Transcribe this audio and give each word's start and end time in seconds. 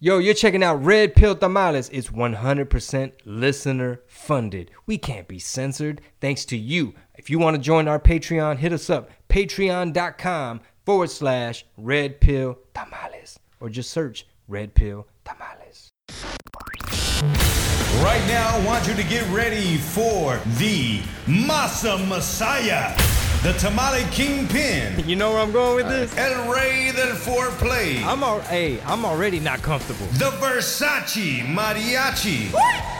Yo, 0.00 0.18
you're 0.18 0.34
checking 0.34 0.62
out 0.64 0.84
Red 0.84 1.14
Pill 1.14 1.36
Tamales. 1.36 1.88
It's 1.90 2.08
100% 2.08 3.12
listener 3.24 4.00
funded. 4.08 4.72
We 4.86 4.98
can't 4.98 5.28
be 5.28 5.38
censored 5.38 6.00
thanks 6.20 6.44
to 6.46 6.56
you. 6.56 6.94
If 7.14 7.30
you 7.30 7.38
want 7.38 7.54
to 7.54 7.62
join 7.62 7.86
our 7.86 8.00
Patreon, 8.00 8.56
hit 8.56 8.72
us 8.72 8.90
up. 8.90 9.08
Patreon.com 9.28 10.62
forward 10.84 11.10
slash 11.10 11.64
Red 11.76 12.20
Pill 12.20 12.58
Tamales. 12.74 13.38
Or 13.60 13.70
just 13.70 13.90
search 13.90 14.26
Red 14.48 14.74
Pill 14.74 15.06
Tamales. 15.24 15.90
Right 18.02 18.24
now, 18.26 18.50
I 18.52 18.66
want 18.66 18.88
you 18.88 18.94
to 18.94 19.04
get 19.04 19.26
ready 19.32 19.76
for 19.76 20.38
the 20.58 20.98
Masa 21.26 22.04
Messiah, 22.08 22.94
the 23.44 23.52
Tamale 23.60 24.02
Kingpin, 24.10 24.73
You 25.06 25.16
know 25.16 25.32
where 25.32 25.40
I'm 25.40 25.52
going 25.52 25.76
with 25.76 25.88
this? 25.88 26.16
El 26.16 26.50
Rey 26.50 26.90
del 26.96 27.14
Foreplay, 27.14 28.02
I'm 28.04 28.22
al- 28.22 28.40
hey, 28.40 28.80
I'm 28.86 29.04
already 29.04 29.38
not 29.38 29.60
comfortable. 29.60 30.06
the 30.12 30.30
Versace 30.38 31.42
Mariachi, 31.44 32.54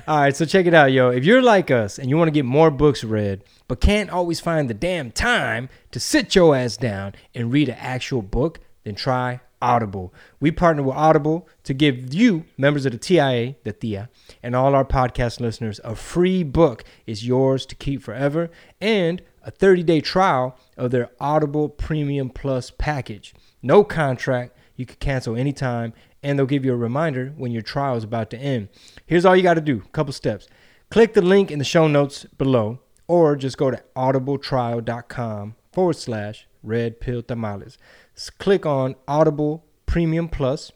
All 0.08 0.20
right, 0.20 0.36
so 0.36 0.46
check 0.46 0.66
it 0.68 0.74
out, 0.74 0.92
yo. 0.92 1.10
If 1.10 1.26
you're 1.26 1.42
like 1.42 1.72
us 1.72 1.98
and 1.98 2.10
you 2.10 2.18
want 2.18 2.28
to 2.28 2.32
get 2.34 2.46
more 2.46 2.70
books 2.72 3.04
read, 3.04 3.44
but 3.68 3.82
can't 3.82 4.10
always 4.10 4.40
find 4.40 4.70
the 4.70 4.74
damn 4.74 5.12
time 5.12 5.70
to 5.92 6.00
sit 6.00 6.36
your 6.36 6.56
ass 6.56 6.78
down 6.78 7.16
and 7.34 7.52
read 7.52 7.68
an 7.68 7.76
actual 7.80 8.22
book, 8.22 8.60
then 8.84 8.96
try 8.96 9.42
Audible. 9.62 10.14
We 10.40 10.52
partner 10.52 10.84
with 10.84 10.96
Audible 10.96 11.48
to 11.64 11.74
give 11.74 12.14
you, 12.14 12.46
members 12.58 12.86
of 12.86 12.92
the 12.92 12.98
TIA, 12.98 13.56
the 13.64 13.74
TIA, 13.74 14.10
and 14.44 14.56
all 14.56 14.76
our 14.76 14.86
podcast 14.86 15.40
listeners, 15.40 15.80
a 15.84 15.96
free 15.96 16.44
book 16.44 16.84
is 17.06 17.26
yours 17.26 17.66
to 17.68 17.76
keep 17.76 18.02
forever 18.02 18.50
and 18.80 19.22
a 19.44 19.52
30 19.52 19.84
day 19.84 20.02
trial 20.02 20.58
of 20.76 20.92
their 20.92 21.10
Audible 21.20 21.70
Premium 21.70 22.30
Plus 22.30 22.72
package. 22.72 23.34
No 23.62 23.84
contract. 23.84 24.56
You 24.76 24.86
can 24.86 24.98
cancel 24.98 25.36
anytime, 25.36 25.94
and 26.22 26.38
they'll 26.38 26.46
give 26.46 26.64
you 26.64 26.74
a 26.74 26.78
reminder 26.78 27.34
when 27.36 27.52
your 27.52 27.64
trial 27.64 27.96
is 27.96 28.04
about 28.04 28.30
to 28.30 28.38
end. 28.38 28.70
Here's 29.06 29.26
all 29.26 29.36
you 29.36 29.44
got 29.44 29.56
to 29.56 29.62
do 29.62 29.82
a 29.84 29.90
couple 29.90 30.14
steps. 30.14 30.48
Click 30.92 31.14
the 31.14 31.22
link 31.22 31.50
in 31.50 31.60
the 31.60 31.66
show 31.66 31.88
notes 31.88 32.26
below, 32.38 32.80
or 33.08 33.36
just 33.36 33.58
go 33.58 33.72
to 33.72 33.82
audibletrial.com 33.96 35.56
forward 35.78 35.96
slash 35.96 36.48
red 36.64 37.00
pill 37.00 37.22
tamales. 37.22 37.78
Click 38.40 38.66
on 38.66 38.96
Audible 39.08 39.64
Premium 39.86 40.28
Plus, 40.28 40.72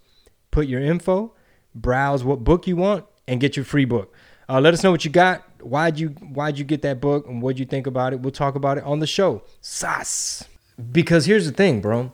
put 0.51 0.67
your 0.67 0.79
info, 0.79 1.33
browse 1.73 2.23
what 2.23 2.43
book 2.43 2.67
you 2.67 2.75
want, 2.75 3.05
and 3.27 3.41
get 3.41 3.55
your 3.55 3.65
free 3.65 3.83
book. 3.83 4.13
Uh, 4.47 4.61
let 4.61 4.75
us 4.75 4.83
know 4.83 4.91
what 4.91 5.03
you 5.03 5.09
got. 5.09 5.43
Why'd 5.63 5.99
you 5.99 6.09
Why'd 6.09 6.59
you 6.59 6.65
get 6.65 6.83
that 6.83 7.01
book, 7.01 7.27
and 7.27 7.41
what'd 7.41 7.57
you 7.57 7.65
think 7.65 7.87
about 7.87 8.13
it? 8.13 8.19
We'll 8.19 8.29
talk 8.29 8.53
about 8.53 8.77
it 8.77 8.83
on 8.83 8.99
the 8.99 9.07
show. 9.07 9.41
Sas. 9.59 10.47
Because 10.91 11.25
here's 11.25 11.47
the 11.47 11.51
thing, 11.51 11.81
bro. 11.81 12.13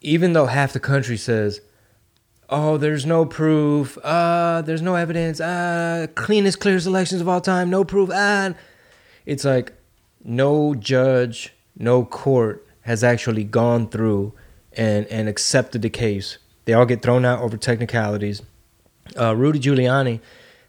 Even 0.00 0.32
though 0.32 0.46
half 0.46 0.72
the 0.72 0.80
country 0.80 1.16
says, 1.16 1.60
"Oh, 2.50 2.76
there's 2.76 3.06
no 3.06 3.24
proof. 3.24 3.98
Uh, 4.02 4.62
there's 4.62 4.82
no 4.82 4.96
evidence. 4.96 5.40
Uh, 5.40 6.08
cleanest, 6.16 6.58
clearest 6.58 6.88
elections 6.88 7.20
of 7.20 7.28
all 7.28 7.40
time. 7.40 7.70
No 7.70 7.84
proof." 7.84 8.10
Ah, 8.12 8.54
it's 9.26 9.44
like 9.44 9.74
no 10.24 10.74
judge, 10.74 11.52
no 11.76 12.04
court 12.04 12.66
has 12.82 13.04
actually 13.04 13.44
gone 13.44 13.88
through 13.88 14.32
and 14.72 15.06
and 15.06 15.28
accepted 15.28 15.82
the 15.82 15.90
case. 15.90 16.38
They 16.64 16.72
all 16.72 16.86
get 16.86 17.02
thrown 17.02 17.24
out 17.24 17.40
over 17.40 17.56
technicalities. 17.56 18.42
Uh, 19.18 19.34
Rudy 19.36 19.60
Giuliani 19.60 20.20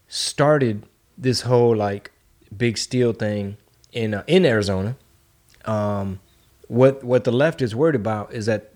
started 0.07 0.85
this 1.18 1.41
whole 1.41 1.75
like 1.75 2.12
big 2.56 2.78
steal 2.78 3.13
thing 3.13 3.57
in 3.91 4.13
uh, 4.13 4.23
in 4.28 4.45
Arizona. 4.45 4.95
Um, 5.66 6.19
what 6.68 7.03
what 7.03 7.24
the 7.24 7.31
left 7.31 7.62
is 7.62 7.75
worried 7.75 7.95
about 7.95 8.34
is 8.34 8.45
that 8.45 8.72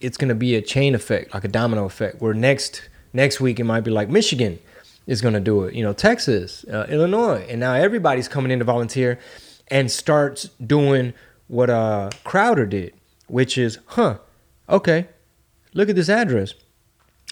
it's 0.00 0.16
going 0.16 0.28
to 0.28 0.34
be 0.34 0.54
a 0.54 0.62
chain 0.62 0.94
effect, 0.94 1.32
like 1.32 1.44
a 1.44 1.48
domino 1.48 1.84
effect, 1.84 2.20
where 2.20 2.34
next 2.34 2.88
next 3.12 3.40
week 3.40 3.58
it 3.58 3.64
might 3.64 3.80
be 3.80 3.90
like 3.90 4.08
Michigan 4.08 4.58
is 5.06 5.22
going 5.22 5.34
to 5.34 5.40
do 5.40 5.62
it, 5.62 5.74
you 5.74 5.84
know, 5.84 5.92
Texas, 5.92 6.64
uh, 6.64 6.84
Illinois, 6.88 7.46
and 7.48 7.60
now 7.60 7.74
everybody's 7.74 8.26
coming 8.26 8.50
in 8.50 8.58
to 8.58 8.64
volunteer 8.64 9.20
and 9.68 9.90
starts 9.90 10.50
doing 10.64 11.14
what 11.48 11.70
uh, 11.70 12.10
Crowder 12.24 12.66
did, 12.66 12.92
which 13.28 13.56
is, 13.58 13.78
huh, 13.86 14.18
okay, 14.68 15.06
look 15.74 15.88
at 15.88 15.96
this 15.96 16.08
address, 16.08 16.54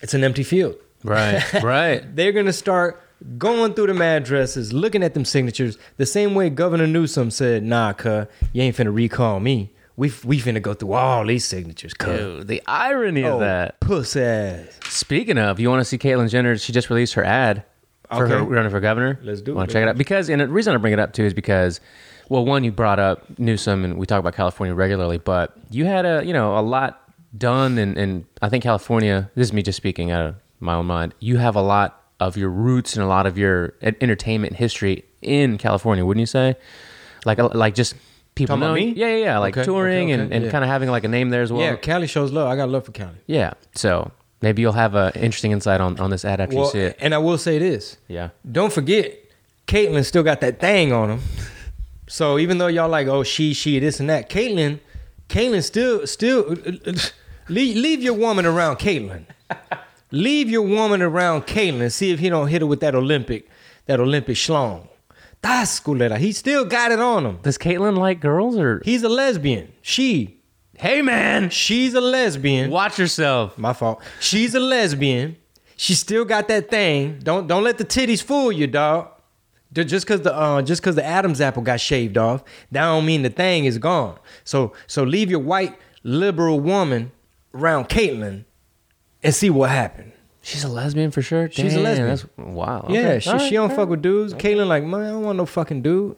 it's 0.02 0.14
an 0.14 0.24
empty 0.24 0.42
field. 0.42 0.76
Right, 1.02 1.42
right. 1.62 2.14
They're 2.16 2.32
gonna 2.32 2.52
start 2.52 3.00
going 3.38 3.74
through 3.74 3.88
them 3.88 4.00
addresses, 4.02 4.72
looking 4.72 5.02
at 5.02 5.14
them 5.14 5.24
signatures, 5.24 5.76
the 5.98 6.06
same 6.06 6.34
way 6.34 6.48
Governor 6.50 6.86
Newsom 6.86 7.30
said, 7.30 7.62
"Nah, 7.62 7.92
cuh, 7.92 8.26
you 8.52 8.62
ain't 8.62 8.76
finna 8.76 8.94
recall 8.94 9.38
me. 9.40 9.70
We 9.96 10.12
we 10.24 10.40
finna 10.40 10.62
go 10.62 10.72
through 10.74 10.94
all 10.94 11.26
these 11.26 11.44
signatures, 11.44 11.92
cuh." 11.94 12.16
Dude, 12.16 12.48
the 12.48 12.62
irony 12.66 13.24
Oh, 13.24 13.34
of 13.34 13.40
that. 13.40 13.80
puss 13.80 14.16
ass. 14.16 14.80
Speaking 14.88 15.36
of, 15.38 15.60
you 15.60 15.68
want 15.68 15.80
to 15.80 15.84
see 15.84 15.98
Caitlyn 15.98 16.30
Jenner? 16.30 16.56
She 16.56 16.72
just 16.72 16.88
released 16.88 17.14
her 17.14 17.24
ad 17.24 17.64
for 18.10 18.26
her 18.26 18.36
Okay. 18.36 18.50
running 18.54 18.70
for 18.70 18.80
governor. 18.80 19.18
Let's 19.22 19.42
do 19.42 19.52
it. 19.52 19.54
Want 19.56 19.68
to 19.68 19.72
check 19.74 19.82
it 19.82 19.88
out? 19.88 19.98
Because, 19.98 20.28
and 20.30 20.40
the 20.40 20.48
reason 20.48 20.74
I 20.74 20.78
bring 20.78 20.92
it 20.94 20.98
up 20.98 21.12
too 21.12 21.24
is 21.24 21.34
because, 21.34 21.80
well, 22.28 22.44
one, 22.44 22.64
you 22.64 22.72
brought 22.72 22.98
up 22.98 23.38
Newsom, 23.38 23.84
and 23.84 23.98
we 23.98 24.06
talk 24.06 24.18
about 24.20 24.34
California 24.34 24.74
regularly, 24.74 25.18
but 25.18 25.56
you 25.70 25.84
had 25.84 26.04
a, 26.06 26.24
you 26.24 26.32
know, 26.32 26.58
a 26.58 26.60
lot 26.62 27.00
done, 27.36 27.78
and 27.78 27.96
and 27.98 28.24
I 28.42 28.48
think 28.48 28.62
California. 28.64 29.30
This 29.34 29.48
is 29.48 29.52
me 29.52 29.62
just 29.62 29.76
speaking 29.76 30.10
out 30.10 30.26
of 30.26 30.34
my 30.60 30.74
own 30.74 30.86
mind. 30.86 31.14
You 31.20 31.36
have 31.38 31.56
a 31.56 31.62
lot 31.62 32.00
of 32.20 32.36
your 32.36 32.48
roots 32.50 32.94
and 32.96 33.04
a 33.04 33.08
lot 33.08 33.26
of 33.26 33.36
your 33.36 33.74
entertainment 33.82 34.54
history 34.56 35.04
in 35.20 35.58
California, 35.58 36.04
wouldn't 36.06 36.20
you 36.20 36.26
say? 36.26 36.56
Like, 37.24 37.38
uh, 37.38 37.48
like 37.52 37.74
just 37.74 37.94
people 38.34 38.54
about 38.56 38.74
me? 38.74 38.92
Yeah, 38.94 39.08
yeah, 39.08 39.16
yeah. 39.16 39.38
Like 39.38 39.56
Okay, 39.56 39.64
touring 39.64 40.04
okay, 40.08 40.12
and, 40.12 40.22
okay, 40.24 40.36
and 40.36 40.44
yeah. 40.46 40.50
kind 40.50 40.62
of 40.64 40.70
having 40.70 40.90
like 40.90 41.04
a 41.04 41.08
name 41.08 41.30
there 41.30 41.42
as 41.42 41.52
well. 41.52 41.62
yeah, 41.62 41.76
Cali 41.76 42.06
shows 42.06 42.30
love. 42.32 42.48
I 42.48 42.56
got 42.56 42.68
love 42.68 42.84
for 42.86 42.92
Cali. 42.92 43.16
Yeah. 43.26 43.54
So 43.74 44.12
maybe 44.42 44.62
you'll 44.62 44.72
have 44.72 44.94
an 44.94 45.12
interesting 45.16 45.50
insight 45.52 45.80
on, 45.80 45.98
on 45.98 46.10
this 46.10 46.24
ad 46.24 46.40
after 46.40 46.54
Well, 46.56 46.66
you 46.66 46.70
see 46.72 46.78
it. 46.80 46.96
and 47.00 47.14
I 47.14 47.18
will 47.18 47.36
say 47.38 47.58
this. 47.58 47.96
Yeah. 48.08 48.30
Don't 48.50 48.72
forget, 48.72 49.18
Caitlyn 49.66 50.04
still 50.04 50.22
got 50.22 50.40
that 50.42 50.60
thing 50.60 50.92
on 50.92 51.10
him. 51.10 51.20
So 52.06 52.38
even 52.38 52.58
though 52.58 52.66
y'all 52.66 52.88
like, 52.88 53.06
oh, 53.06 53.22
she, 53.22 53.54
she, 53.54 53.78
this 53.78 54.00
and 54.00 54.10
that, 54.10 54.28
Caitlyn, 54.28 54.80
Caitlyn 55.28 55.62
still, 55.62 56.06
still, 56.06 56.54
leave, 57.48 57.76
leave 57.76 58.02
your 58.02 58.14
woman 58.14 58.44
around 58.46 58.76
Caitlyn. 58.76 59.26
leave 60.10 60.50
your 60.50 60.62
woman 60.62 61.02
around 61.02 61.46
Caitlyn. 61.46 61.90
See 61.90 62.10
if 62.10 62.18
he 62.18 62.28
don't 62.28 62.48
hit 62.48 62.62
her 62.62 62.66
with 62.66 62.80
that 62.80 62.94
Olympic, 62.94 63.48
that 63.86 64.00
Olympic 64.00 64.36
schlong. 64.36 64.88
That's 65.40 65.80
culera. 65.80 66.18
He 66.18 66.32
still 66.32 66.64
got 66.64 66.92
it 66.92 67.00
on 67.00 67.26
him. 67.26 67.38
Does 67.42 67.58
Caitlyn 67.58 67.96
like 67.96 68.20
girls 68.20 68.56
or? 68.56 68.80
He's 68.84 69.02
a 69.02 69.08
lesbian. 69.08 69.72
She, 69.82 70.40
Hey 70.76 71.02
man, 71.02 71.50
she's 71.50 71.94
a 71.94 72.00
lesbian. 72.00 72.70
watch 72.70 72.98
yourself. 72.98 73.56
My 73.56 73.72
fault. 73.72 74.02
She's 74.20 74.54
a 74.54 74.60
lesbian. 74.60 75.36
She 75.76 75.94
still 75.94 76.24
got 76.24 76.48
that 76.48 76.68
thing. 76.68 77.20
Don't 77.22 77.46
don't 77.46 77.62
let 77.62 77.78
the 77.78 77.84
titties 77.84 78.22
fool 78.22 78.50
you, 78.50 78.66
dog. 78.66 79.08
Ju- 79.74 79.84
Just 79.84 80.06
cause 80.06 80.22
the 80.22 80.34
uh, 80.34 80.62
just 80.62 80.82
cause 80.82 80.94
the 80.94 81.04
Adam's 81.04 81.40
apple 81.40 81.62
got 81.62 81.80
shaved 81.80 82.16
off, 82.16 82.42
that 82.72 82.82
don't 82.84 83.04
mean 83.06 83.22
the 83.22 83.30
thing 83.30 83.64
is 83.64 83.78
gone. 83.78 84.18
So 84.44 84.72
so 84.86 85.02
leave 85.02 85.30
your 85.30 85.40
white 85.40 85.76
liberal 86.02 86.60
woman 86.60 87.10
around 87.54 87.88
Caitlyn 87.88 88.44
and 89.22 89.34
see 89.34 89.50
what 89.50 89.70
happened. 89.70 90.12
She's 90.42 90.62
a 90.62 90.68
lesbian 90.68 91.10
for 91.10 91.22
sure. 91.22 91.50
She's 91.50 91.74
a 91.74 91.80
lesbian. 91.80 92.08
That's 92.08 92.26
wow. 92.36 92.86
Yeah, 92.90 93.18
she, 93.18 93.30
All 93.30 93.38
she 93.38 93.54
don't 93.54 93.74
fuck 93.74 93.88
with 93.88 94.02
dudes. 94.02 94.34
Caitlyn 94.34 94.66
like, 94.66 94.84
man, 94.84 95.00
I 95.00 95.08
don't 95.08 95.22
want 95.22 95.38
no 95.38 95.46
fucking 95.46 95.80
dude. 95.82 96.16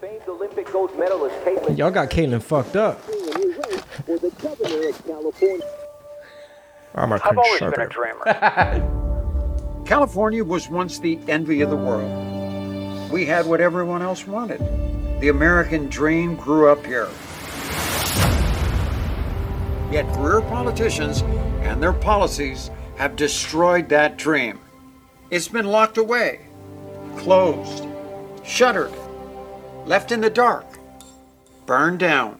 Famed 0.00 0.22
Olympic 0.26 0.72
gold 0.72 0.98
medalist 0.98 1.36
Caitlyn 1.44 1.76
Y'all 1.76 1.90
got 1.90 2.08
Caitlyn 2.08 2.42
fucked 2.42 2.76
up. 2.76 3.00
for 3.02 4.16
the 4.18 4.30
governor 4.42 4.88
of 4.88 5.06
California. 5.06 5.66
I'm 6.94 7.12
a 7.12 7.16
I've 7.16 7.36
always 7.36 7.60
been 7.60 7.68
a 7.68 7.72
conservative. 7.72 7.90
dreamer. 7.90 9.82
California 9.86 10.42
was 10.44 10.68
once 10.68 10.98
the 10.98 11.18
envy 11.28 11.60
of 11.60 11.68
the 11.70 11.76
world. 11.76 12.37
We 13.10 13.24
had 13.24 13.46
what 13.46 13.60
everyone 13.60 14.02
else 14.02 14.26
wanted. 14.26 14.60
The 15.20 15.28
American 15.28 15.88
dream 15.88 16.36
grew 16.36 16.68
up 16.68 16.84
here. 16.84 17.08
Yet 19.90 20.06
career 20.14 20.42
politicians 20.42 21.22
and 21.62 21.82
their 21.82 21.94
policies 21.94 22.70
have 22.96 23.16
destroyed 23.16 23.88
that 23.88 24.18
dream. 24.18 24.60
It's 25.30 25.48
been 25.48 25.66
locked 25.66 25.96
away, 25.96 26.46
closed, 27.16 27.86
shuttered, 28.44 28.92
left 29.86 30.12
in 30.12 30.20
the 30.20 30.30
dark, 30.30 30.66
burned 31.64 31.98
down. 31.98 32.38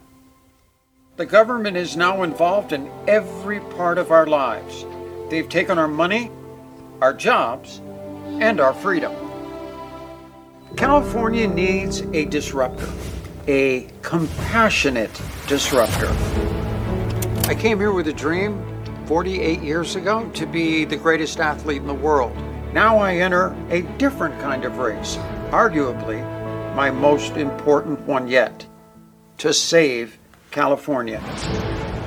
The 1.16 1.26
government 1.26 1.76
is 1.76 1.96
now 1.96 2.22
involved 2.22 2.72
in 2.72 2.90
every 3.08 3.60
part 3.60 3.98
of 3.98 4.10
our 4.10 4.26
lives. 4.26 4.84
They've 5.30 5.48
taken 5.48 5.78
our 5.78 5.88
money, 5.88 6.30
our 7.00 7.14
jobs, 7.14 7.80
and 8.40 8.60
our 8.60 8.74
freedom. 8.74 9.27
California 10.76 11.48
needs 11.48 12.02
a 12.12 12.26
disruptor, 12.26 12.88
a 13.46 13.88
compassionate 14.02 15.10
disruptor. 15.46 16.08
I 17.48 17.54
came 17.54 17.78
here 17.78 17.92
with 17.92 18.08
a 18.08 18.12
dream 18.12 18.62
48 19.06 19.62
years 19.62 19.96
ago 19.96 20.28
to 20.34 20.46
be 20.46 20.84
the 20.84 20.96
greatest 20.96 21.40
athlete 21.40 21.80
in 21.80 21.86
the 21.86 21.94
world. 21.94 22.36
Now 22.74 22.98
I 22.98 23.16
enter 23.16 23.56
a 23.70 23.82
different 23.96 24.38
kind 24.40 24.64
of 24.66 24.76
race, 24.76 25.16
arguably 25.50 26.22
my 26.74 26.90
most 26.90 27.36
important 27.36 28.00
one 28.00 28.28
yet 28.28 28.66
to 29.38 29.54
save 29.54 30.18
California. 30.50 31.20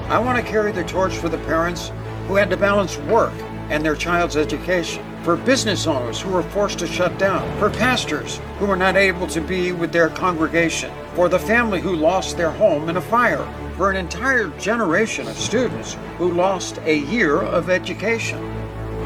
I 0.08 0.20
want 0.20 0.38
to 0.38 0.50
carry 0.50 0.72
the 0.72 0.84
torch 0.84 1.18
for 1.18 1.30
the 1.30 1.40
parents 1.40 1.92
who 2.28 2.36
had 2.36 2.50
to 2.52 2.58
balance 2.58 2.98
work 3.00 3.34
and 3.70 3.84
their 3.84 3.96
child's 3.96 4.38
education, 4.38 5.04
for 5.24 5.38
business 5.38 5.86
owners 5.86 6.20
who 6.20 6.32
were 6.32 6.42
forced 6.42 6.80
to 6.80 6.88
shut 6.88 7.18
down, 7.20 7.60
for 7.60 7.70
pastors 7.70 8.40
who 8.58 8.66
were 8.66 8.76
not 8.76 8.96
able 8.96 9.28
to 9.28 9.42
be 9.42 9.72
with 9.72 9.92
their 9.92 10.10
congregation, 10.10 10.92
for 11.14 11.30
the 11.30 11.38
family 11.38 11.80
who 11.80 11.96
lost 11.96 12.38
their 12.38 12.52
home 12.52 12.90
in 12.90 12.98
a 12.98 13.02
fire, 13.02 13.48
for 13.78 13.92
an 13.92 13.98
entire 13.98 14.48
generation 14.58 15.28
of 15.28 15.38
students 15.38 15.96
who 16.18 16.32
lost 16.32 16.80
a 16.86 16.98
year 16.98 17.42
of 17.42 17.70
education. 17.70 18.40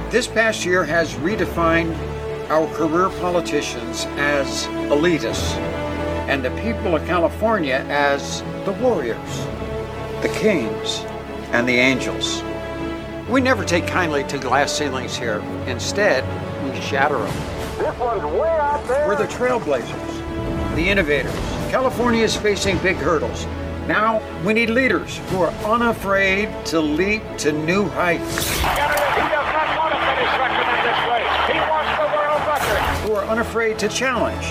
This 0.10 0.28
past 0.28 0.66
year 0.66 0.86
has 0.86 1.14
redefined 1.16 1.96
our 2.50 2.68
career 2.76 3.10
politicians 3.20 4.06
as 4.18 4.66
elitists 4.90 5.56
and 6.28 6.44
the 6.44 6.52
people 6.62 6.96
of 6.96 7.06
California 7.06 7.86
as 7.90 8.42
the 8.66 8.72
warriors, 8.82 9.46
the 10.22 10.30
kings, 10.40 11.00
and 11.52 11.68
the 11.68 11.76
angels. 11.76 12.42
We 13.30 13.42
never 13.42 13.66
take 13.66 13.88
kindly 13.88 14.24
to 14.26 14.38
glass 14.38 14.72
ceilings 14.72 15.18
here. 15.18 15.40
Instead, 15.66 16.24
we 16.64 16.80
shatter 16.80 17.18
them. 17.18 17.36
This 17.80 17.98
one's 17.98 18.24
way 18.24 18.50
out 18.50 18.88
there. 18.88 19.08
We're 19.08 19.18
the 19.18 19.24
trailblazers, 19.24 20.76
the 20.76 20.88
innovators. 20.88 21.34
California 21.72 22.24
is 22.24 22.36
facing 22.36 22.78
big 22.80 22.98
hurdles. 22.98 23.48
Now, 23.88 24.22
we 24.46 24.54
need 24.54 24.70
leaders 24.70 25.18
who 25.30 25.42
are 25.42 25.50
unafraid 25.66 26.50
to 26.68 26.80
leap 26.80 27.24
to 27.40 27.52
new 27.52 27.86
heights, 27.90 28.48
He 28.48 28.62
does 28.62 29.50
not 29.54 29.78
want 29.78 29.94
to 29.94 30.00
finish 30.06 30.30
second 30.38 30.70
in 30.70 30.82
this 30.86 31.02
race. 31.10 31.52
He 31.52 31.60
wants 31.68 31.98
the 31.98 32.08
world 32.16 32.42
record. 32.46 33.10
who 33.10 33.14
are 33.16 33.26
unafraid 33.26 33.80
to 33.80 33.88
challenge 33.90 34.46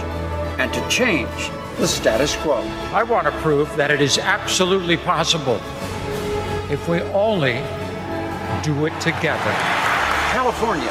and 0.58 0.72
to 0.74 0.88
change 0.88 1.50
the 1.78 1.86
status 1.86 2.34
quo. 2.36 2.56
I 2.92 3.04
want 3.04 3.26
to 3.26 3.32
prove 3.38 3.74
that 3.76 3.92
it 3.92 4.00
is 4.00 4.18
absolutely 4.18 4.96
possible 4.96 5.60
if 6.70 6.88
we 6.88 7.00
only 7.12 7.62
do 8.62 8.86
it 8.86 9.00
together. 9.00 9.54
California, 10.30 10.90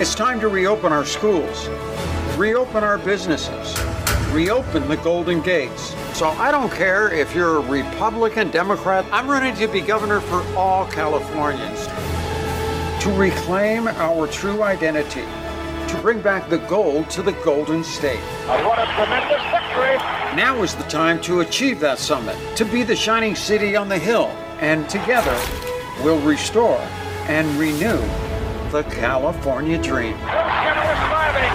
it's 0.00 0.14
time 0.14 0.40
to 0.40 0.48
reopen 0.48 0.92
our 0.92 1.04
schools, 1.04 1.68
reopen 2.36 2.82
our 2.82 2.98
businesses, 2.98 3.78
reopen 4.32 4.88
the 4.88 4.96
Golden 4.96 5.40
Gates. 5.40 5.94
So 6.16 6.28
I 6.28 6.50
don't 6.50 6.70
care 6.72 7.12
if 7.12 7.34
you're 7.34 7.56
a 7.56 7.60
Republican, 7.60 8.50
Democrat, 8.50 9.04
I'm 9.12 9.28
running 9.28 9.54
to 9.56 9.68
be 9.68 9.80
governor 9.80 10.20
for 10.20 10.42
all 10.56 10.86
Californians. 10.86 11.86
To 13.04 13.12
reclaim 13.12 13.88
our 13.88 14.26
true 14.26 14.62
identity, 14.62 15.24
to 15.88 15.98
bring 16.02 16.20
back 16.20 16.48
the 16.48 16.58
gold 16.58 17.08
to 17.10 17.22
the 17.22 17.32
Golden 17.44 17.82
State. 17.82 18.20
What 18.46 18.78
a 18.78 18.86
tremendous 18.94 19.42
victory. 19.50 19.96
Now 20.36 20.62
is 20.62 20.74
the 20.74 20.84
time 20.84 21.20
to 21.22 21.40
achieve 21.40 21.80
that 21.80 21.98
summit, 21.98 22.36
to 22.56 22.64
be 22.64 22.82
the 22.82 22.96
shining 22.96 23.34
city 23.34 23.74
on 23.76 23.88
the 23.88 23.98
hill, 23.98 24.26
and 24.60 24.88
together 24.88 25.34
we'll 26.02 26.20
restore 26.20 26.78
and 27.28 27.46
renew 27.58 28.00
the 28.70 28.82
California 28.90 29.80
dream. 29.82 30.16
Skinner 30.16 30.92
is 30.92 30.98
driving. 31.08 31.50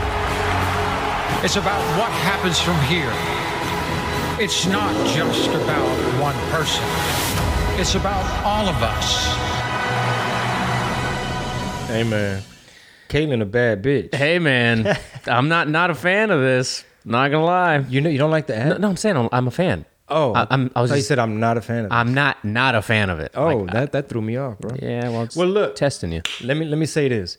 It's 1.44 1.56
about 1.56 1.80
what 1.98 2.12
happens 2.12 2.60
from 2.60 2.80
here. 2.84 3.12
It's 4.38 4.66
not 4.66 4.94
just 5.08 5.50
about 5.50 5.88
one 6.22 6.36
person, 6.52 6.84
it's 7.80 7.96
about 7.96 8.26
all 8.46 8.68
of 8.68 8.82
us. 8.84 9.26
Hey 11.88 12.04
man, 12.04 12.44
Caitlyn 13.10 13.42
a 13.42 13.46
bad 13.46 13.84
bitch. 13.84 14.14
Hey 14.14 14.40
man, 14.40 14.98
I'm 15.28 15.48
not 15.48 15.70
not 15.70 15.90
a 15.90 15.96
fan 15.96 16.32
of 16.32 16.42
this. 16.42 16.84
Not 17.06 17.32
gonna 17.32 17.46
lie. 17.46 17.78
You 17.78 18.02
know 18.02 18.10
you 18.10 18.18
don't 18.18 18.32
like 18.32 18.48
the 18.48 18.58
ad? 18.58 18.70
No, 18.70 18.78
no 18.78 18.90
I'm 18.90 18.98
saying 18.98 19.16
I'm, 19.16 19.30
I'm 19.32 19.48
a 19.48 19.52
fan. 19.52 19.86
Oh, 20.08 20.34
I, 20.36 20.46
I'm. 20.52 20.72
I 20.76 20.82
was. 20.82 20.92
you 20.92 20.98
Just, 20.98 21.08
said 21.08 21.18
I'm 21.20 21.40
not 21.40 21.58
a 21.58 21.62
fan 21.62 21.80
of. 21.80 21.92
It. 21.92 21.94
I'm 21.94 22.14
not 22.14 22.44
not 22.46 22.76
a 22.76 22.82
fan 22.82 23.10
of 23.10 23.20
it. 23.20 23.32
oh, 23.36 23.58
Like, 23.58 23.74
that 23.74 23.92
that 23.94 24.10
threw 24.10 24.22
me 24.22 24.38
off, 24.38 24.60
bro. 24.60 24.76
yeah. 24.82 25.10
Well, 25.10 25.28
Well, 25.36 25.48
look. 25.48 25.76
testing 25.76 26.12
you. 26.12 26.22
Let 26.44 26.58
me 26.58 26.66
let 26.66 26.78
me 26.78 26.86
say 26.86 27.08
this. 27.08 27.38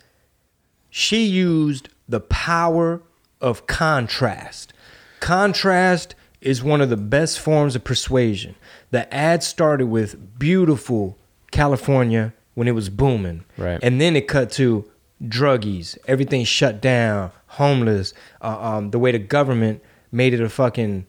She 0.91 1.25
used 1.25 1.89
the 2.09 2.21
power 2.21 3.03
of 3.41 3.67
contrast. 3.67 4.73
Contrast 5.21 6.15
is 6.41 6.63
one 6.63 6.81
of 6.81 6.89
the 6.91 6.97
best 6.97 7.39
forms 7.41 7.75
of 7.77 7.85
persuasion. 7.85 8.55
The 8.91 9.13
ad 9.15 9.43
started 9.43 9.87
with 9.87 10.39
beautiful 10.39 11.19
California 11.51 12.33
when 12.55 12.69
it 12.69 12.73
was 12.73 12.89
booming. 12.89 13.45
Right. 13.59 13.79
And 13.83 14.01
then 14.01 14.17
it 14.17 14.29
cut 14.29 14.51
to 14.53 14.89
druggies, 15.23 15.99
everything 16.07 16.45
shut 16.45 16.81
down, 16.81 17.31
homeless, 17.47 18.13
uh, 18.43 18.59
um, 18.61 18.91
the 18.91 18.99
way 18.99 19.13
the 19.13 19.19
government 19.19 19.83
made 20.13 20.35
it 20.35 20.41
a 20.41 20.49
fucking 20.49 21.07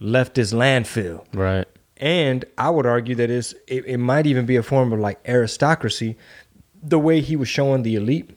leftist 0.00 0.54
landfill. 0.54 1.24
Right. 1.32 1.66
And 1.96 2.44
I 2.56 2.70
would 2.70 2.86
argue 2.86 3.14
that 3.16 3.30
it's, 3.30 3.52
it, 3.66 3.84
it 3.86 3.98
might 3.98 4.26
even 4.26 4.46
be 4.46 4.56
a 4.56 4.62
form 4.62 4.92
of 4.92 5.00
like 5.00 5.20
aristocracy. 5.28 6.16
The 6.82 6.98
way 6.98 7.20
he 7.20 7.36
was 7.36 7.48
showing 7.48 7.82
the 7.82 7.96
elite. 7.96 8.36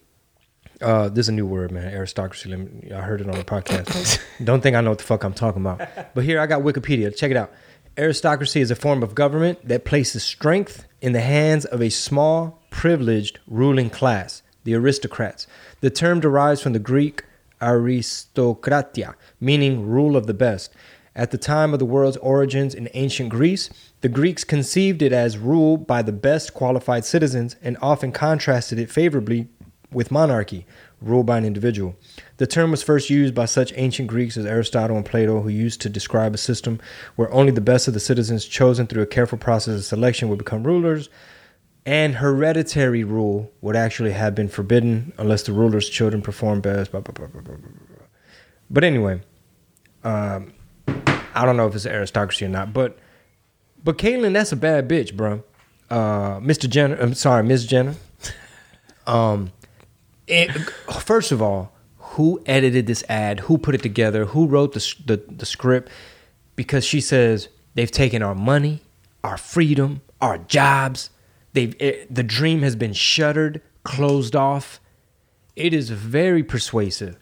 Uh, 0.82 1.08
this 1.08 1.26
is 1.26 1.28
a 1.30 1.32
new 1.32 1.46
word, 1.46 1.70
man. 1.70 1.92
Aristocracy. 1.92 2.50
Let 2.50 2.58
me, 2.58 2.92
I 2.92 3.00
heard 3.00 3.20
it 3.20 3.28
on 3.28 3.38
the 3.38 3.44
podcast. 3.44 4.20
Don't 4.44 4.62
think 4.62 4.76
I 4.76 4.82
know 4.82 4.90
what 4.90 4.98
the 4.98 5.04
fuck 5.04 5.24
I'm 5.24 5.32
talking 5.32 5.62
about. 5.62 6.14
But 6.14 6.24
here 6.24 6.40
I 6.40 6.46
got 6.46 6.62
Wikipedia. 6.62 7.14
Check 7.16 7.30
it 7.30 7.36
out. 7.36 7.52
Aristocracy 7.96 8.60
is 8.60 8.70
a 8.70 8.76
form 8.76 9.02
of 9.02 9.14
government 9.14 9.66
that 9.66 9.84
places 9.84 10.24
strength 10.24 10.86
in 11.00 11.12
the 11.12 11.20
hands 11.20 11.64
of 11.64 11.80
a 11.80 11.90
small, 11.90 12.60
privileged 12.70 13.38
ruling 13.46 13.88
class, 13.88 14.42
the 14.64 14.74
aristocrats. 14.74 15.46
The 15.80 15.90
term 15.90 16.18
derives 16.18 16.60
from 16.60 16.72
the 16.72 16.80
Greek 16.80 17.24
aristokratia, 17.62 19.14
meaning 19.40 19.86
rule 19.86 20.16
of 20.16 20.26
the 20.26 20.34
best. 20.34 20.74
At 21.16 21.30
the 21.30 21.38
time 21.38 21.72
of 21.72 21.78
the 21.78 21.84
world's 21.84 22.16
origins 22.16 22.74
in 22.74 22.88
ancient 22.92 23.28
Greece, 23.28 23.70
the 24.00 24.08
Greeks 24.08 24.42
conceived 24.42 25.00
it 25.00 25.12
as 25.12 25.38
rule 25.38 25.76
by 25.76 26.02
the 26.02 26.12
best 26.12 26.54
qualified 26.54 27.04
citizens 27.04 27.54
and 27.62 27.76
often 27.80 28.10
contrasted 28.10 28.80
it 28.80 28.90
favorably 28.90 29.48
with 29.92 30.10
monarchy, 30.10 30.66
rule 31.00 31.22
by 31.22 31.38
an 31.38 31.44
individual. 31.44 31.94
The 32.38 32.48
term 32.48 32.72
was 32.72 32.82
first 32.82 33.10
used 33.10 33.32
by 33.32 33.44
such 33.44 33.72
ancient 33.76 34.08
Greeks 34.08 34.36
as 34.36 34.44
Aristotle 34.44 34.96
and 34.96 35.06
Plato, 35.06 35.40
who 35.40 35.50
used 35.50 35.80
to 35.82 35.88
describe 35.88 36.34
a 36.34 36.38
system 36.38 36.80
where 37.14 37.32
only 37.32 37.52
the 37.52 37.60
best 37.60 37.86
of 37.86 37.94
the 37.94 38.00
citizens, 38.00 38.44
chosen 38.44 38.88
through 38.88 39.02
a 39.02 39.06
careful 39.06 39.38
process 39.38 39.76
of 39.76 39.84
selection, 39.84 40.28
would 40.28 40.38
become 40.38 40.64
rulers, 40.64 41.10
and 41.86 42.16
hereditary 42.16 43.04
rule 43.04 43.52
would 43.60 43.76
actually 43.76 44.12
have 44.12 44.34
been 44.34 44.48
forbidden 44.48 45.12
unless 45.18 45.44
the 45.44 45.52
ruler's 45.52 45.88
children 45.88 46.22
performed 46.22 46.62
best. 46.62 46.90
Blah, 46.90 47.02
blah, 47.02 47.26
blah. 47.26 47.54
But 48.68 48.82
anyway, 48.82 49.20
um, 50.02 50.53
I 51.34 51.44
don't 51.44 51.56
know 51.56 51.66
if 51.66 51.74
it's 51.74 51.86
aristocracy 51.86 52.44
or 52.44 52.48
not, 52.48 52.72
but 52.72 52.98
but 53.82 53.98
Caitlyn, 53.98 54.32
that's 54.32 54.52
a 54.52 54.56
bad 54.56 54.88
bitch, 54.88 55.14
bro. 55.14 55.42
Uh, 55.90 56.40
Mr. 56.40 56.68
Jenner, 56.68 56.96
I'm 56.96 57.14
sorry, 57.14 57.42
Miss 57.42 57.64
Jenner. 57.64 57.94
Um, 59.06 59.52
it, 60.26 60.50
first 60.50 61.30
of 61.30 61.42
all, 61.42 61.74
who 61.98 62.42
edited 62.46 62.86
this 62.86 63.04
ad? 63.06 63.40
Who 63.40 63.58
put 63.58 63.74
it 63.74 63.82
together? 63.82 64.24
Who 64.24 64.46
wrote 64.46 64.72
the, 64.72 64.94
the 65.04 65.22
the 65.30 65.44
script? 65.44 65.90
Because 66.56 66.86
she 66.86 67.02
says 67.02 67.48
they've 67.74 67.90
taken 67.90 68.22
our 68.22 68.34
money, 68.34 68.80
our 69.22 69.36
freedom, 69.36 70.00
our 70.22 70.38
jobs. 70.38 71.10
They've 71.52 71.76
it, 71.78 72.14
the 72.14 72.22
dream 72.22 72.62
has 72.62 72.76
been 72.76 72.94
shuttered, 72.94 73.60
closed 73.82 74.34
off. 74.34 74.80
It 75.54 75.74
is 75.74 75.90
very 75.90 76.42
persuasive. 76.42 77.18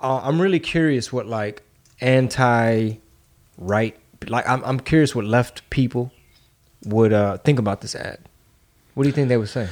Uh, 0.00 0.20
I'm 0.22 0.40
really 0.40 0.60
curious 0.60 1.12
what 1.12 1.26
like 1.26 1.62
anti 2.00 2.94
right 3.58 3.96
like 4.28 4.48
I'm 4.48 4.62
I'm 4.64 4.80
curious 4.80 5.14
what 5.14 5.24
left 5.24 5.68
people 5.70 6.12
would 6.84 7.12
uh, 7.12 7.38
think 7.38 7.58
about 7.58 7.80
this 7.80 7.94
ad. 7.94 8.18
What 8.94 9.04
do 9.04 9.08
you 9.08 9.14
think 9.14 9.28
they 9.28 9.36
would 9.36 9.48
say? 9.48 9.68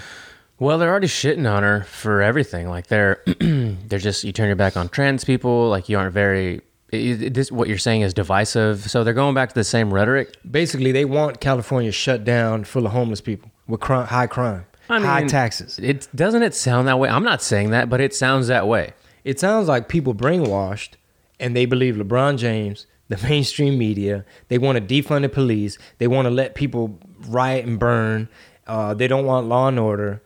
Well, 0.58 0.78
they're 0.78 0.90
already 0.90 1.06
shitting 1.06 1.48
on 1.50 1.62
her 1.62 1.84
for 1.84 2.20
everything. 2.20 2.68
Like 2.68 2.88
they're 2.88 3.22
they're 3.40 3.98
just 3.98 4.24
you 4.24 4.32
turn 4.32 4.46
your 4.48 4.56
back 4.56 4.76
on 4.76 4.88
trans 4.88 5.24
people. 5.24 5.68
Like 5.68 5.88
you 5.88 5.98
aren't 5.98 6.12
very. 6.14 6.60
It, 6.90 7.22
it- 7.22 7.34
this 7.34 7.52
what 7.52 7.68
you're 7.68 7.78
saying 7.78 8.00
is 8.02 8.14
divisive. 8.14 8.90
So 8.90 9.04
they're 9.04 9.14
going 9.14 9.34
back 9.34 9.50
to 9.50 9.54
the 9.54 9.64
same 9.64 9.92
rhetoric. 9.92 10.34
Basically, 10.50 10.90
they 10.92 11.04
want 11.04 11.40
California 11.40 11.92
shut 11.92 12.24
down, 12.24 12.64
full 12.64 12.86
of 12.86 12.92
homeless 12.92 13.20
people 13.20 13.50
with 13.66 13.80
crime, 13.80 14.06
high 14.06 14.26
crime, 14.26 14.64
I 14.88 14.98
high 15.00 15.24
taxes. 15.26 15.78
It 15.78 16.08
doesn't 16.14 16.42
it 16.42 16.54
sound 16.54 16.88
that 16.88 16.98
way. 16.98 17.08
I'm 17.10 17.24
not 17.24 17.42
saying 17.42 17.70
that, 17.70 17.88
but 17.90 18.00
it 18.00 18.14
sounds 18.14 18.46
that 18.48 18.66
way. 18.66 18.94
It 19.24 19.38
sounds 19.38 19.68
like 19.68 19.88
people 19.88 20.14
brainwashed 20.14 20.92
and 21.40 21.54
they 21.54 21.66
believe 21.66 21.96
LeBron 21.96 22.38
James, 22.38 22.86
the 23.08 23.16
mainstream 23.22 23.78
media, 23.78 24.24
they 24.48 24.58
want 24.58 24.76
to 24.76 25.02
defund 25.02 25.22
the 25.22 25.28
police, 25.28 25.78
they 25.98 26.06
want 26.06 26.26
to 26.26 26.30
let 26.30 26.54
people 26.54 26.98
riot 27.28 27.66
and 27.66 27.78
burn, 27.78 28.28
uh, 28.66 28.94
they 28.94 29.08
don't 29.08 29.24
want 29.24 29.48
law 29.48 29.68
and 29.68 29.78
order. 29.78 30.22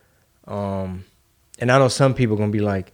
Um, 0.47 1.04
and 1.59 1.71
I 1.71 1.78
know 1.78 1.88
some 1.88 2.14
people 2.14 2.35
are 2.35 2.38
gonna 2.38 2.50
be 2.50 2.61
like, 2.61 2.92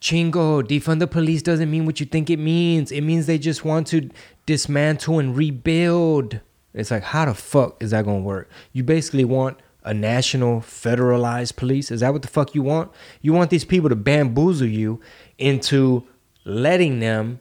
Chingo, 0.00 0.62
defund 0.62 0.98
the 0.98 1.06
police 1.06 1.42
doesn't 1.42 1.70
mean 1.70 1.86
what 1.86 2.00
you 2.00 2.06
think 2.06 2.28
it 2.28 2.38
means. 2.38 2.92
It 2.92 3.02
means 3.02 3.26
they 3.26 3.38
just 3.38 3.64
want 3.64 3.86
to 3.88 4.10
dismantle 4.46 5.18
and 5.18 5.36
rebuild. 5.36 6.40
It's 6.74 6.90
like, 6.90 7.04
how 7.04 7.24
the 7.24 7.34
fuck 7.34 7.82
is 7.82 7.92
that 7.92 8.04
gonna 8.04 8.20
work? 8.20 8.50
You 8.72 8.84
basically 8.84 9.24
want 9.24 9.58
a 9.84 9.94
national 9.94 10.60
federalized 10.60 11.56
police? 11.56 11.90
Is 11.90 12.00
that 12.00 12.12
what 12.12 12.22
the 12.22 12.28
fuck 12.28 12.54
you 12.54 12.62
want? 12.62 12.90
You 13.20 13.32
want 13.32 13.50
these 13.50 13.64
people 13.64 13.88
to 13.88 13.96
bamboozle 13.96 14.68
you 14.68 15.00
into 15.38 16.04
letting 16.44 17.00
them 17.00 17.40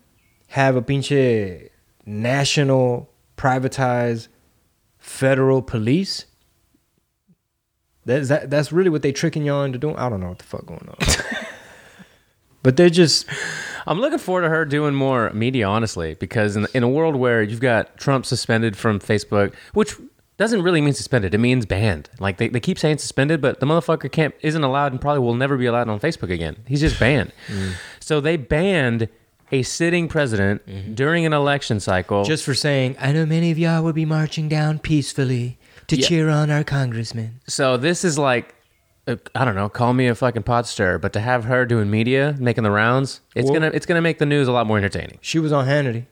have 0.51 0.75
a 0.75 0.81
pinche 0.81 1.69
national 2.05 3.09
privatized 3.37 4.27
federal 4.97 5.61
police? 5.61 6.25
That's 8.05 8.29
that, 8.29 8.49
that's 8.49 8.71
really 8.71 8.89
what 8.89 9.01
they 9.01 9.11
tricking 9.11 9.43
y'all 9.43 9.63
into 9.63 9.77
doing. 9.77 9.95
I 9.95 10.09
don't 10.09 10.19
know 10.19 10.29
what 10.29 10.39
the 10.39 10.45
fuck 10.45 10.65
going 10.65 10.87
on. 10.87 10.97
but 12.63 12.77
they're 12.77 12.89
just 12.89 13.27
I'm 13.87 13.99
looking 13.99 14.19
forward 14.19 14.41
to 14.41 14.49
her 14.49 14.65
doing 14.65 14.93
more 14.93 15.31
media, 15.31 15.67
honestly, 15.67 16.15
because 16.15 16.55
in, 16.55 16.67
in 16.73 16.83
a 16.83 16.89
world 16.89 17.15
where 17.15 17.41
you've 17.41 17.59
got 17.59 17.97
Trump 17.97 18.25
suspended 18.25 18.75
from 18.75 18.99
Facebook, 18.99 19.53
which 19.73 19.95
doesn't 20.37 20.63
really 20.63 20.81
mean 20.81 20.93
suspended, 20.93 21.33
it 21.33 21.37
means 21.37 21.65
banned. 21.65 22.09
Like 22.19 22.37
they, 22.37 22.49
they 22.49 22.59
keep 22.59 22.77
saying 22.77 22.97
suspended, 22.97 23.41
but 23.41 23.59
the 23.59 23.65
motherfucker 23.65 24.11
can't 24.11 24.33
isn't 24.41 24.63
allowed 24.63 24.91
and 24.91 24.99
probably 24.99 25.19
will 25.19 25.35
never 25.35 25.57
be 25.57 25.65
allowed 25.65 25.87
on 25.87 25.99
Facebook 25.99 26.31
again. 26.31 26.57
He's 26.67 26.81
just 26.81 26.99
banned. 26.99 27.31
Mm. 27.47 27.73
So 27.99 28.19
they 28.19 28.37
banned 28.37 29.07
a 29.51 29.63
sitting 29.63 30.07
president 30.07 30.95
during 30.95 31.25
an 31.25 31.33
election 31.33 31.79
cycle. 31.79 32.23
just 32.23 32.43
for 32.43 32.53
saying, 32.53 32.95
I 32.99 33.11
know 33.11 33.25
many 33.25 33.51
of 33.51 33.57
y'all 33.59 33.83
will 33.83 33.93
be 33.93 34.05
marching 34.05 34.47
down 34.47 34.79
peacefully 34.79 35.57
to 35.87 35.97
Yeah. 35.97 36.07
cheer 36.07 36.29
on 36.29 36.49
our 36.49 36.63
congressman. 36.63 37.39
So 37.47 37.75
this 37.77 38.03
is 38.05 38.17
like, 38.17 38.55
uh, 39.07 39.15
I 39.35 39.43
don't 39.45 39.55
know, 39.55 39.67
call 39.67 39.93
me 39.93 40.07
a 40.07 40.15
fucking 40.15 40.43
pot 40.43 40.67
stir, 40.67 40.97
but 40.99 41.11
to 41.13 41.19
have 41.19 41.45
her 41.45 41.65
doing 41.65 41.89
media, 41.91 42.35
making 42.39 42.63
the 42.63 42.71
rounds, 42.71 43.19
it's 43.35 43.45
Well- 43.45 43.59
gonna 43.59 43.71
it's 43.73 43.85
gonna 43.85 44.01
make 44.01 44.19
the 44.19 44.25
news 44.25 44.47
a 44.47 44.51
lot 44.51 44.67
more 44.67 44.77
entertaining. 44.77 45.17
She 45.21 45.39
was 45.39 45.51
on 45.51 45.65
Hannity. 45.67 46.05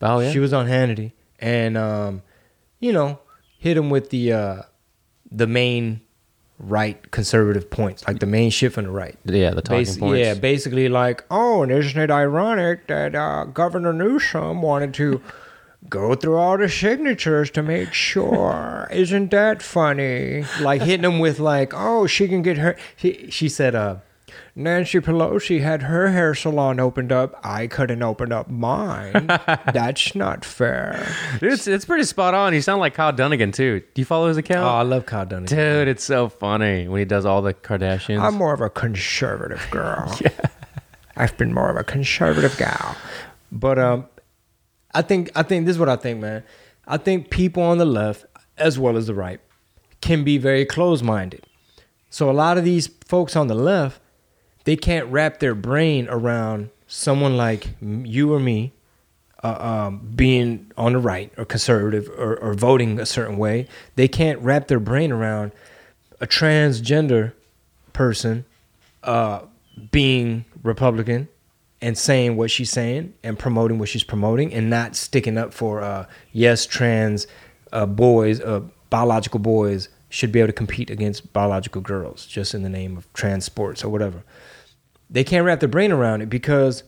Oh 0.00 0.20
yeah, 0.20 0.30
She 0.30 0.38
was 0.38 0.52
on 0.52 0.66
Hannity, 0.68 1.12
and 1.40 1.76
um, 1.76 2.22
you 2.80 2.92
know, 2.92 3.18
hit 3.58 3.76
him 3.76 3.90
with 3.90 4.10
the 4.10 4.32
uh, 4.32 4.62
the 5.32 5.46
main 5.48 6.00
right 6.58 7.10
conservative 7.10 7.70
points, 7.70 8.06
like 8.06 8.18
the 8.18 8.26
main 8.26 8.50
shit 8.50 8.72
from 8.72 8.84
the 8.84 8.90
right. 8.90 9.16
yeah, 9.24 9.50
the 9.50 9.62
talking 9.62 9.84
Basi- 9.84 10.00
points. 10.00 10.18
Yeah, 10.18 10.34
basically 10.34 10.88
like, 10.88 11.24
oh, 11.30 11.62
and 11.62 11.72
isn't 11.72 12.00
it 12.00 12.10
ironic 12.10 12.86
that 12.88 13.14
uh, 13.14 13.44
Governor 13.44 13.92
Newsom 13.92 14.62
wanted 14.62 14.94
to 14.94 15.20
go 15.88 16.14
through 16.14 16.36
all 16.36 16.58
the 16.58 16.68
signatures 16.68 17.50
to 17.52 17.62
make 17.62 17.92
sure? 17.92 18.88
isn't 18.90 19.30
that 19.30 19.62
funny? 19.62 20.44
Like 20.60 20.82
hitting 20.82 21.04
him 21.04 21.18
with 21.18 21.38
like, 21.38 21.72
oh, 21.74 22.06
she 22.06 22.26
can 22.28 22.42
get 22.42 22.58
her. 22.58 22.76
She, 22.96 23.30
she 23.30 23.48
said, 23.48 23.74
uh, 23.74 23.96
Nancy 24.54 25.00
Pelosi 25.00 25.60
had 25.60 25.82
her 25.82 26.10
hair 26.10 26.34
salon 26.34 26.80
opened 26.80 27.12
up. 27.12 27.38
I 27.44 27.66
couldn't 27.66 28.02
open 28.02 28.32
up 28.32 28.48
mine. 28.48 29.26
That's 29.72 30.14
not 30.14 30.44
fair. 30.44 31.06
Dude, 31.40 31.52
it's, 31.52 31.66
it's 31.66 31.84
pretty 31.84 32.04
spot 32.04 32.34
on. 32.34 32.54
You 32.54 32.60
sound 32.60 32.80
like 32.80 32.94
Kyle 32.94 33.12
Dunnigan 33.12 33.52
too. 33.52 33.80
Do 33.94 34.00
you 34.00 34.04
follow 34.04 34.28
his 34.28 34.36
account? 34.36 34.64
Oh. 34.64 34.68
I 34.68 34.82
love 34.82 35.06
Kyle 35.06 35.26
Dunnigan. 35.26 35.56
Dude, 35.56 35.88
it's 35.88 36.04
so 36.04 36.28
funny 36.28 36.88
when 36.88 36.98
he 36.98 37.04
does 37.04 37.24
all 37.24 37.42
the 37.42 37.54
Kardashians. 37.54 38.20
I'm 38.20 38.34
more 38.34 38.52
of 38.52 38.60
a 38.60 38.70
conservative 38.70 39.66
girl. 39.70 40.18
I've 41.16 41.36
been 41.36 41.52
more 41.52 41.70
of 41.70 41.76
a 41.76 41.84
conservative 41.84 42.56
gal. 42.56 42.96
But 43.50 43.78
um 43.78 44.06
I 44.94 45.02
think 45.02 45.30
I 45.34 45.42
think 45.42 45.66
this 45.66 45.74
is 45.74 45.80
what 45.80 45.88
I 45.88 45.96
think, 45.96 46.20
man. 46.20 46.44
I 46.86 46.96
think 46.96 47.30
people 47.30 47.62
on 47.62 47.78
the 47.78 47.84
left 47.84 48.24
as 48.56 48.78
well 48.78 48.96
as 48.96 49.06
the 49.06 49.14
right 49.14 49.40
can 50.00 50.24
be 50.24 50.38
very 50.38 50.64
close-minded. 50.64 51.44
So 52.10 52.30
a 52.30 52.32
lot 52.32 52.56
of 52.56 52.64
these 52.64 52.86
folks 53.06 53.36
on 53.36 53.48
the 53.48 53.54
left, 53.54 54.00
they 54.68 54.76
can't 54.76 55.06
wrap 55.06 55.38
their 55.38 55.54
brain 55.54 56.06
around 56.10 56.68
someone 56.86 57.38
like 57.38 57.68
you 57.80 58.34
or 58.34 58.38
me 58.38 58.74
uh, 59.42 59.56
um, 59.58 60.12
being 60.14 60.70
on 60.76 60.92
the 60.92 60.98
right 60.98 61.32
or 61.38 61.46
conservative 61.46 62.06
or, 62.18 62.36
or 62.36 62.52
voting 62.52 63.00
a 63.00 63.06
certain 63.06 63.38
way. 63.38 63.66
They 63.96 64.08
can't 64.08 64.38
wrap 64.40 64.68
their 64.68 64.78
brain 64.78 65.10
around 65.10 65.52
a 66.20 66.26
transgender 66.26 67.32
person 67.94 68.44
uh, 69.04 69.40
being 69.90 70.44
Republican 70.62 71.28
and 71.80 71.96
saying 71.96 72.36
what 72.36 72.50
she's 72.50 72.70
saying 72.70 73.14
and 73.22 73.38
promoting 73.38 73.78
what 73.78 73.88
she's 73.88 74.04
promoting 74.04 74.52
and 74.52 74.68
not 74.68 74.94
sticking 74.94 75.38
up 75.38 75.54
for 75.54 75.80
uh, 75.80 76.04
yes, 76.32 76.66
trans 76.66 77.26
uh, 77.72 77.86
boys, 77.86 78.38
uh, 78.42 78.60
biological 78.90 79.40
boys 79.40 79.88
should 80.10 80.30
be 80.30 80.40
able 80.40 80.48
to 80.48 80.52
compete 80.52 80.90
against 80.90 81.32
biological 81.32 81.80
girls 81.80 82.26
just 82.26 82.52
in 82.52 82.62
the 82.62 82.68
name 82.68 82.98
of 82.98 83.10
trans 83.14 83.46
sports 83.46 83.82
or 83.82 83.88
whatever. 83.88 84.22
They 85.10 85.24
can't 85.24 85.44
wrap 85.44 85.60
their 85.60 85.68
brain 85.68 85.92
around 85.92 86.22
it 86.22 86.28
because 86.28 86.84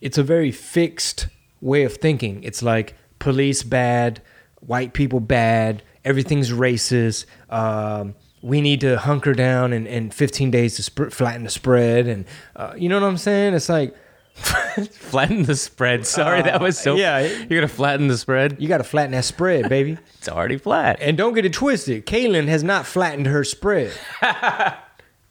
it's 0.00 0.18
a 0.18 0.22
very 0.22 0.50
fixed 0.50 1.28
way 1.60 1.84
of 1.84 1.96
thinking. 1.96 2.42
It's 2.42 2.62
like 2.62 2.94
police 3.18 3.62
bad, 3.62 4.22
white 4.60 4.92
people 4.92 5.20
bad, 5.20 5.82
everything's 6.04 6.50
racist. 6.50 7.26
Um, 7.48 8.14
we 8.42 8.60
need 8.60 8.80
to 8.80 8.98
hunker 8.98 9.34
down 9.34 9.72
in, 9.72 9.86
in 9.86 10.10
15 10.10 10.50
days 10.50 10.76
to 10.76 10.82
sp- 10.82 11.12
flatten 11.12 11.44
the 11.44 11.50
spread. 11.50 12.06
And 12.06 12.24
uh, 12.56 12.72
you 12.76 12.88
know 12.88 12.98
what 13.00 13.06
I'm 13.06 13.18
saying? 13.18 13.54
It's 13.54 13.68
like, 13.68 13.94
flatten 14.34 15.42
the 15.42 15.54
spread. 15.56 16.06
Sorry, 16.06 16.40
that 16.42 16.60
was 16.60 16.78
so. 16.78 16.94
Uh, 16.94 16.96
yeah. 16.96 17.20
you're 17.20 17.60
gonna 17.60 17.68
flatten 17.68 18.08
the 18.08 18.16
spread. 18.16 18.56
you 18.58 18.68
got 18.68 18.78
to 18.78 18.84
flatten 18.84 19.10
that 19.12 19.24
spread, 19.24 19.68
baby. 19.68 19.98
It's 20.18 20.28
already 20.28 20.58
flat. 20.58 20.98
And 21.00 21.16
don't 21.16 21.32
get 21.32 21.46
it 21.46 21.54
twisted. 21.54 22.04
Kaylin 22.04 22.46
has 22.48 22.62
not 22.62 22.84
flattened 22.84 23.26
her 23.26 23.42
spread. 23.42 23.92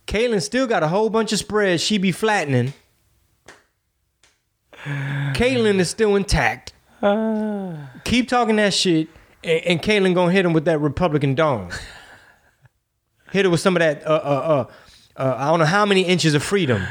Kaylin 0.10 0.42
still 0.42 0.66
got 0.66 0.82
a 0.82 0.88
whole 0.88 1.12
bunch 1.12 1.32
of 1.34 1.38
spreads 1.38 1.84
she 1.84 2.00
be 2.00 2.12
flattening. 2.12 2.74
Kaylin 4.84 5.78
is 5.78 5.88
still 5.88 6.16
intact. 6.16 6.74
Keep 8.06 8.28
talking 8.28 8.56
that 8.56 8.74
shit, 8.74 9.08
and, 9.44 9.62
and 9.66 9.82
Kaylin 9.82 10.16
gonna 10.16 10.32
hit 10.32 10.46
him 10.46 10.54
with 10.54 10.66
that 10.66 10.80
Republican 10.80 11.36
dome. 11.36 11.70
hit 13.32 13.46
her 13.46 13.52
with 13.52 13.60
some 13.60 13.76
of 13.76 13.82
that. 13.82 14.06
Uh, 14.06 14.10
uh, 14.10 14.66
uh, 15.18 15.22
uh, 15.22 15.36
I 15.38 15.48
don't 15.52 15.60
know 15.60 15.66
how 15.66 15.86
many 15.86 16.02
inches 16.02 16.34
of 16.34 16.42
freedom 16.42 16.82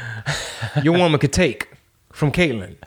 your 0.81 0.93
woman 0.97 1.19
could 1.19 1.33
take 1.33 1.69
from 2.13 2.31
Caitlyn. 2.31 2.77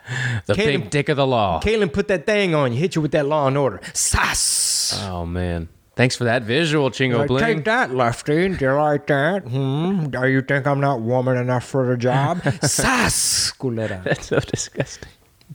the 0.47 0.55
big 0.55 0.89
dick 0.89 1.09
of 1.09 1.17
the 1.17 1.27
law. 1.27 1.61
Caitlyn 1.61 1.93
put 1.93 2.07
that 2.07 2.25
thing 2.25 2.55
on 2.55 2.73
you, 2.73 2.79
hit 2.79 2.95
you 2.95 3.01
with 3.03 3.11
that 3.11 3.27
Law 3.27 3.47
and 3.47 3.57
Order. 3.57 3.81
Sass. 3.93 4.99
oh 5.03 5.27
man, 5.27 5.69
thanks 5.95 6.15
for 6.15 6.23
that 6.25 6.43
visual, 6.43 6.89
Chingo 6.89 7.19
Like, 7.19 7.27
Bling. 7.27 7.43
take 7.43 7.65
that, 7.65 7.93
Lefty. 7.93 8.49
Do 8.49 8.65
you 8.65 8.73
like 8.73 9.07
that? 9.07 9.43
Hmm? 9.43 10.07
Do 10.09 10.27
you 10.27 10.41
think 10.41 10.67
I'm 10.67 10.79
not 10.79 11.01
woman 11.01 11.37
enough 11.37 11.65
for 11.65 11.85
the 11.87 11.97
job? 11.97 12.41
Sass. 12.61 13.51
Culera. 13.59 14.03
That's 14.05 14.27
so 14.27 14.39
disgusting. 14.39 15.09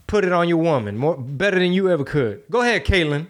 Put 0.07 0.25
it 0.25 0.33
on 0.33 0.49
your 0.49 0.59
woman. 0.59 0.97
More 0.97 1.17
better 1.17 1.59
than 1.59 1.73
you 1.73 1.91
ever 1.91 2.05
could. 2.05 2.43
Go 2.51 2.63
ahead, 2.63 2.85
Caitlyn. 2.85 3.27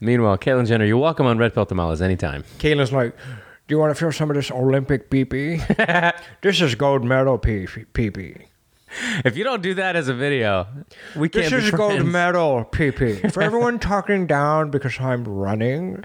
Meanwhile, 0.00 0.38
Caitlyn 0.38 0.66
Jenner, 0.66 0.84
you're 0.84 0.96
welcome 0.98 1.26
on 1.26 1.38
Red 1.38 1.54
Pill 1.54 1.66
Tamales 1.66 2.00
anytime. 2.02 2.42
Caitlyn's 2.58 2.92
like, 2.92 3.16
do 3.16 3.74
you 3.74 3.78
want 3.78 3.94
to 3.94 3.98
feel 3.98 4.10
some 4.12 4.30
of 4.30 4.36
this 4.36 4.50
Olympic 4.50 5.10
pee-pee? 5.10 5.56
this 6.42 6.60
is 6.60 6.74
gold 6.74 7.04
medal 7.04 7.38
pee- 7.38 7.66
pee-pee. 7.92 8.36
If 9.24 9.36
you 9.36 9.42
don't 9.44 9.62
do 9.62 9.74
that 9.74 9.96
as 9.96 10.08
a 10.08 10.14
video, 10.14 10.66
we 11.16 11.28
can't 11.28 11.50
This 11.50 11.64
is 11.64 11.70
gold 11.70 12.04
medal 12.04 12.64
pee-pee. 12.64 13.28
For 13.30 13.42
everyone 13.42 13.78
talking 13.78 14.26
down 14.26 14.70
because 14.70 15.00
I'm 15.00 15.24
running, 15.24 16.04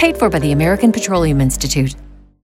Paid 0.00 0.16
for 0.16 0.30
by 0.30 0.38
the 0.38 0.52
American 0.52 0.92
Petroleum 0.92 1.42
Institute. 1.42 1.94